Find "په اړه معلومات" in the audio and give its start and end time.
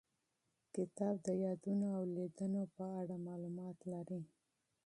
2.75-3.77